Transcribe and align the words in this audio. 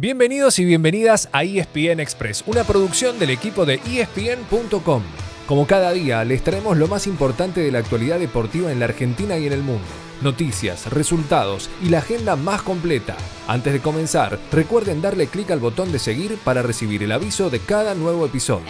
Bienvenidos 0.00 0.60
y 0.60 0.64
bienvenidas 0.64 1.28
a 1.32 1.42
ESPN 1.42 1.98
Express, 1.98 2.44
una 2.46 2.62
producción 2.62 3.18
del 3.18 3.30
equipo 3.30 3.66
de 3.66 3.80
ESPN.com. 3.84 5.02
Como 5.48 5.66
cada 5.66 5.90
día, 5.90 6.22
les 6.24 6.44
traemos 6.44 6.76
lo 6.76 6.86
más 6.86 7.08
importante 7.08 7.60
de 7.62 7.72
la 7.72 7.80
actualidad 7.80 8.20
deportiva 8.20 8.70
en 8.70 8.78
la 8.78 8.84
Argentina 8.84 9.36
y 9.38 9.48
en 9.48 9.52
el 9.52 9.64
mundo. 9.64 9.88
Noticias, 10.22 10.86
resultados 10.92 11.68
y 11.82 11.88
la 11.88 11.98
agenda 11.98 12.36
más 12.36 12.62
completa. 12.62 13.16
Antes 13.48 13.72
de 13.72 13.80
comenzar, 13.80 14.38
recuerden 14.52 15.02
darle 15.02 15.26
clic 15.26 15.50
al 15.50 15.58
botón 15.58 15.90
de 15.90 15.98
seguir 15.98 16.38
para 16.44 16.62
recibir 16.62 17.02
el 17.02 17.10
aviso 17.10 17.50
de 17.50 17.58
cada 17.58 17.96
nuevo 17.96 18.24
episodio. 18.24 18.66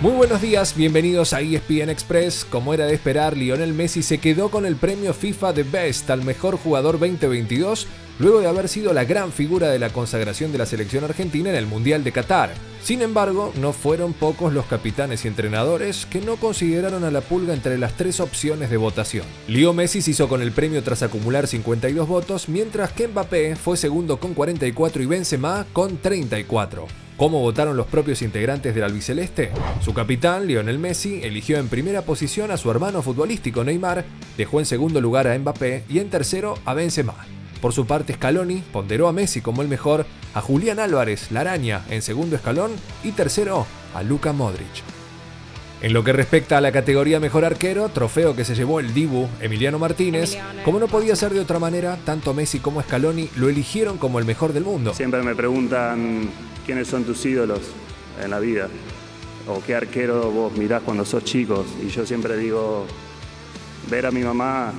Muy 0.00 0.12
buenos 0.12 0.40
días, 0.40 0.76
bienvenidos 0.76 1.32
a 1.32 1.40
ESPN 1.40 1.90
Express. 1.90 2.44
Como 2.44 2.72
era 2.72 2.86
de 2.86 2.94
esperar, 2.94 3.36
Lionel 3.36 3.74
Messi 3.74 4.04
se 4.04 4.18
quedó 4.18 4.48
con 4.48 4.64
el 4.64 4.76
premio 4.76 5.12
FIFA 5.12 5.52
de 5.52 5.64
Best 5.64 6.08
al 6.10 6.22
mejor 6.22 6.56
jugador 6.56 7.00
2022 7.00 7.88
luego 8.20 8.38
de 8.38 8.46
haber 8.46 8.68
sido 8.68 8.92
la 8.92 9.02
gran 9.02 9.32
figura 9.32 9.70
de 9.70 9.80
la 9.80 9.90
consagración 9.90 10.52
de 10.52 10.58
la 10.58 10.66
selección 10.66 11.02
argentina 11.02 11.50
en 11.50 11.56
el 11.56 11.66
Mundial 11.66 12.04
de 12.04 12.12
Qatar. 12.12 12.54
Sin 12.80 13.02
embargo, 13.02 13.52
no 13.60 13.72
fueron 13.72 14.12
pocos 14.12 14.52
los 14.52 14.66
capitanes 14.66 15.24
y 15.24 15.28
entrenadores 15.28 16.06
que 16.06 16.20
no 16.20 16.36
consideraron 16.36 17.02
a 17.02 17.10
la 17.10 17.20
pulga 17.20 17.52
entre 17.52 17.76
las 17.76 17.96
tres 17.96 18.20
opciones 18.20 18.70
de 18.70 18.76
votación. 18.76 19.26
Leo 19.48 19.72
Messi 19.72 20.00
se 20.00 20.12
hizo 20.12 20.28
con 20.28 20.42
el 20.42 20.52
premio 20.52 20.80
tras 20.84 21.02
acumular 21.02 21.48
52 21.48 22.06
votos, 22.06 22.48
mientras 22.48 22.92
que 22.92 23.08
Mbappé 23.08 23.56
fue 23.56 23.76
segundo 23.76 24.20
con 24.20 24.34
44 24.34 25.02
y 25.02 25.06
Benzema 25.06 25.66
con 25.72 25.96
34. 25.98 27.07
¿Cómo 27.18 27.40
votaron 27.40 27.76
los 27.76 27.88
propios 27.88 28.22
integrantes 28.22 28.76
del 28.76 28.84
albiceleste? 28.84 29.50
Su 29.80 29.92
capitán, 29.92 30.46
Lionel 30.46 30.78
Messi, 30.78 31.20
eligió 31.24 31.58
en 31.58 31.66
primera 31.66 32.02
posición 32.02 32.52
a 32.52 32.56
su 32.56 32.70
hermano 32.70 33.02
futbolístico 33.02 33.64
Neymar, 33.64 34.04
dejó 34.36 34.60
en 34.60 34.66
segundo 34.66 35.00
lugar 35.00 35.26
a 35.26 35.36
Mbappé 35.36 35.82
y 35.88 35.98
en 35.98 36.10
tercero 36.10 36.54
a 36.64 36.74
Benzema. 36.74 37.16
Por 37.60 37.72
su 37.72 37.88
parte, 37.88 38.14
Scaloni 38.14 38.62
ponderó 38.72 39.08
a 39.08 39.12
Messi 39.12 39.40
como 39.40 39.62
el 39.62 39.68
mejor, 39.68 40.06
a 40.32 40.40
Julián 40.40 40.78
Álvarez, 40.78 41.32
la 41.32 41.40
araña, 41.40 41.84
en 41.90 42.02
segundo 42.02 42.36
escalón 42.36 42.70
y 43.02 43.10
tercero 43.10 43.66
a 43.94 44.04
Luka 44.04 44.32
Modric. 44.32 44.97
En 45.80 45.92
lo 45.92 46.02
que 46.02 46.12
respecta 46.12 46.58
a 46.58 46.60
la 46.60 46.72
categoría 46.72 47.20
Mejor 47.20 47.44
Arquero, 47.44 47.88
trofeo 47.90 48.34
que 48.34 48.44
se 48.44 48.56
llevó 48.56 48.80
el 48.80 48.92
Dibu 48.92 49.28
Emiliano 49.40 49.78
Martínez, 49.78 50.32
Emiliano. 50.34 50.62
como 50.64 50.80
no 50.80 50.88
podía 50.88 51.14
ser 51.14 51.32
de 51.32 51.38
otra 51.38 51.60
manera, 51.60 51.96
tanto 52.04 52.34
Messi 52.34 52.58
como 52.58 52.82
Scaloni 52.82 53.30
lo 53.36 53.48
eligieron 53.48 53.96
como 53.96 54.18
el 54.18 54.24
mejor 54.24 54.52
del 54.52 54.64
mundo. 54.64 54.92
Siempre 54.92 55.22
me 55.22 55.36
preguntan 55.36 56.30
quiénes 56.66 56.88
son 56.88 57.04
tus 57.04 57.24
ídolos 57.24 57.60
en 58.20 58.30
la 58.30 58.40
vida 58.40 58.68
o 59.46 59.62
qué 59.64 59.76
arquero 59.76 60.32
vos 60.32 60.52
mirás 60.56 60.82
cuando 60.82 61.04
sos 61.04 61.22
chicos. 61.22 61.66
Y 61.80 61.90
yo 61.90 62.04
siempre 62.04 62.36
digo, 62.36 62.84
ver 63.88 64.06
a 64.06 64.10
mi 64.10 64.22
mamá 64.22 64.72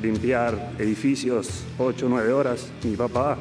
limpiar 0.00 0.74
edificios 0.78 1.64
8 1.78 2.06
o 2.06 2.08
9 2.08 2.32
horas, 2.32 2.68
mi 2.84 2.94
papá 2.94 3.36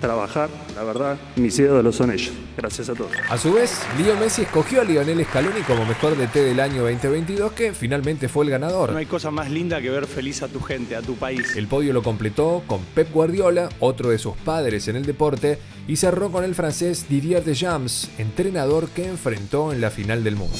trabajar, 0.00 0.48
la 0.74 0.82
verdad, 0.82 1.16
mis 1.36 1.58
ídolos 1.58 1.96
son 1.96 2.10
ellos. 2.10 2.32
Gracias 2.56 2.88
a 2.88 2.94
todos. 2.94 3.12
A 3.28 3.36
su 3.36 3.52
vez, 3.52 3.78
Leo 3.98 4.16
Messi 4.16 4.42
escogió 4.42 4.80
a 4.80 4.84
Lionel 4.84 5.24
Scaloni 5.24 5.60
como 5.62 5.84
mejor 5.84 6.16
DT 6.16 6.34
del 6.34 6.60
año 6.60 6.82
2022, 6.82 7.52
que 7.52 7.72
finalmente 7.72 8.28
fue 8.28 8.44
el 8.44 8.50
ganador. 8.50 8.92
No 8.92 8.98
hay 8.98 9.06
cosa 9.06 9.30
más 9.30 9.50
linda 9.50 9.80
que 9.80 9.90
ver 9.90 10.06
feliz 10.06 10.42
a 10.42 10.48
tu 10.48 10.60
gente, 10.60 10.96
a 10.96 11.02
tu 11.02 11.14
país. 11.16 11.56
El 11.56 11.66
podio 11.66 11.92
lo 11.92 12.02
completó 12.02 12.62
con 12.66 12.80
Pep 12.94 13.12
Guardiola, 13.12 13.68
otro 13.80 14.10
de 14.10 14.18
sus 14.18 14.36
padres 14.36 14.88
en 14.88 14.96
el 14.96 15.04
deporte, 15.04 15.58
y 15.86 15.96
cerró 15.96 16.30
con 16.30 16.44
el 16.44 16.54
francés 16.54 17.08
Didier 17.08 17.44
Deschamps, 17.44 18.10
entrenador 18.18 18.88
que 18.88 19.06
enfrentó 19.06 19.72
en 19.72 19.80
la 19.80 19.90
final 19.90 20.24
del 20.24 20.36
mundo. 20.36 20.56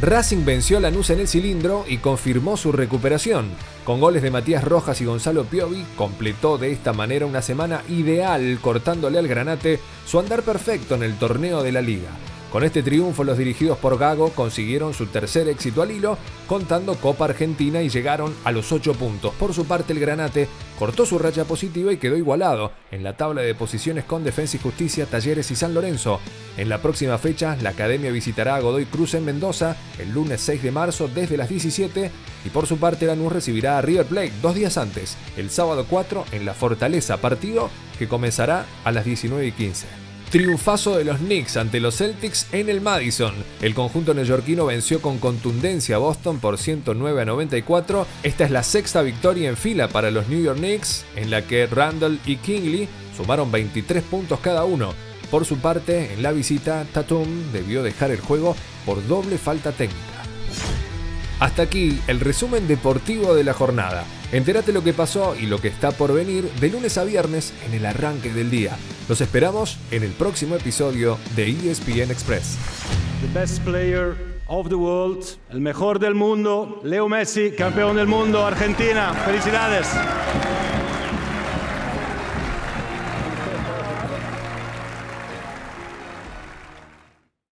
Racing 0.00 0.44
venció 0.44 0.78
a 0.78 0.80
Lanús 0.80 1.10
en 1.10 1.20
el 1.20 1.28
cilindro 1.28 1.84
y 1.88 1.98
confirmó 1.98 2.56
su 2.56 2.72
recuperación. 2.72 3.46
Con 3.86 4.00
goles 4.00 4.20
de 4.20 4.32
Matías 4.32 4.64
Rojas 4.64 5.00
y 5.00 5.04
Gonzalo 5.04 5.44
Piovi, 5.44 5.86
completó 5.94 6.58
de 6.58 6.72
esta 6.72 6.92
manera 6.92 7.24
una 7.24 7.40
semana 7.40 7.82
ideal, 7.88 8.58
cortándole 8.60 9.16
al 9.16 9.28
Granate 9.28 9.78
su 10.04 10.18
andar 10.18 10.42
perfecto 10.42 10.96
en 10.96 11.04
el 11.04 11.16
torneo 11.16 11.62
de 11.62 11.70
la 11.70 11.82
liga. 11.82 12.10
Con 12.56 12.64
este 12.64 12.82
triunfo, 12.82 13.22
los 13.22 13.36
dirigidos 13.36 13.76
por 13.76 13.98
Gago 13.98 14.30
consiguieron 14.30 14.94
su 14.94 15.08
tercer 15.08 15.46
éxito 15.46 15.82
al 15.82 15.90
hilo, 15.90 16.16
contando 16.46 16.94
Copa 16.94 17.26
Argentina 17.26 17.82
y 17.82 17.90
llegaron 17.90 18.34
a 18.44 18.50
los 18.50 18.72
8 18.72 18.94
puntos. 18.94 19.34
Por 19.34 19.52
su 19.52 19.66
parte, 19.66 19.92
el 19.92 20.00
Granate 20.00 20.48
cortó 20.78 21.04
su 21.04 21.18
racha 21.18 21.44
positiva 21.44 21.92
y 21.92 21.98
quedó 21.98 22.16
igualado 22.16 22.72
en 22.90 23.04
la 23.04 23.14
tabla 23.14 23.42
de 23.42 23.54
posiciones 23.54 24.04
con 24.04 24.24
Defensa 24.24 24.56
y 24.56 24.60
Justicia, 24.60 25.04
Talleres 25.04 25.50
y 25.50 25.54
San 25.54 25.74
Lorenzo. 25.74 26.18
En 26.56 26.70
la 26.70 26.80
próxima 26.80 27.18
fecha, 27.18 27.58
la 27.60 27.68
Academia 27.68 28.10
visitará 28.10 28.56
a 28.56 28.60
Godoy 28.60 28.86
Cruz 28.86 29.12
en 29.12 29.26
Mendoza 29.26 29.76
el 29.98 30.12
lunes 30.12 30.40
6 30.40 30.62
de 30.62 30.70
marzo 30.70 31.10
desde 31.14 31.36
las 31.36 31.50
17 31.50 32.10
y 32.42 32.48
por 32.48 32.66
su 32.66 32.78
parte 32.78 33.04
Lanús 33.04 33.34
recibirá 33.34 33.76
a 33.76 33.82
River 33.82 34.06
Plate 34.06 34.32
dos 34.40 34.54
días 34.54 34.78
antes, 34.78 35.18
el 35.36 35.50
sábado 35.50 35.84
4 35.90 36.24
en 36.32 36.46
la 36.46 36.54
Fortaleza, 36.54 37.18
partido 37.18 37.68
que 37.98 38.08
comenzará 38.08 38.64
a 38.82 38.92
las 38.92 39.04
19 39.04 39.46
y 39.46 39.52
15. 39.52 40.05
Triunfazo 40.30 40.96
de 40.96 41.04
los 41.04 41.18
Knicks 41.18 41.56
ante 41.56 41.78
los 41.78 41.98
Celtics 41.98 42.48
en 42.52 42.68
el 42.68 42.80
Madison. 42.80 43.32
El 43.62 43.74
conjunto 43.74 44.12
neoyorquino 44.12 44.66
venció 44.66 45.00
con 45.00 45.18
contundencia 45.18 45.96
a 45.96 46.00
Boston 46.00 46.40
por 46.40 46.58
109 46.58 47.22
a 47.22 47.24
94. 47.24 48.06
Esta 48.24 48.44
es 48.44 48.50
la 48.50 48.64
sexta 48.64 49.02
victoria 49.02 49.48
en 49.48 49.56
fila 49.56 49.86
para 49.88 50.10
los 50.10 50.28
New 50.28 50.42
York 50.42 50.58
Knicks, 50.58 51.04
en 51.14 51.30
la 51.30 51.42
que 51.42 51.66
Randall 51.68 52.18
y 52.26 52.36
Kingley 52.36 52.88
sumaron 53.16 53.52
23 53.52 54.02
puntos 54.02 54.40
cada 54.40 54.64
uno. 54.64 54.94
Por 55.30 55.44
su 55.44 55.58
parte, 55.58 56.12
en 56.12 56.22
la 56.24 56.32
visita, 56.32 56.84
Tatum 56.92 57.52
debió 57.52 57.84
dejar 57.84 58.10
el 58.10 58.20
juego 58.20 58.56
por 58.84 59.06
doble 59.06 59.38
falta 59.38 59.70
técnica. 59.70 60.15
Hasta 61.38 61.62
aquí 61.62 62.00
el 62.06 62.20
resumen 62.20 62.66
deportivo 62.66 63.34
de 63.34 63.44
la 63.44 63.52
jornada. 63.52 64.04
Entérate 64.32 64.72
lo 64.72 64.82
que 64.82 64.94
pasó 64.94 65.36
y 65.36 65.46
lo 65.46 65.60
que 65.60 65.68
está 65.68 65.92
por 65.92 66.14
venir 66.14 66.50
de 66.60 66.70
lunes 66.70 66.96
a 66.96 67.04
viernes 67.04 67.52
en 67.66 67.74
el 67.74 67.84
arranque 67.84 68.32
del 68.32 68.50
día. 68.50 68.76
Los 69.08 69.20
esperamos 69.20 69.78
en 69.90 70.02
el 70.02 70.12
próximo 70.12 70.56
episodio 70.56 71.18
de 71.36 71.50
ESPN 71.50 72.10
Express. 72.10 72.56
The 73.20 73.38
best 73.38 73.62
player 73.64 74.16
of 74.46 74.68
the 74.68 74.74
world, 74.74 75.24
el 75.50 75.60
mejor 75.60 75.98
del 75.98 76.14
mundo, 76.14 76.80
Leo 76.82 77.08
Messi, 77.08 77.50
campeón 77.50 77.96
del 77.96 78.06
mundo, 78.06 78.46
Argentina. 78.46 79.12
Felicidades. 79.26 79.88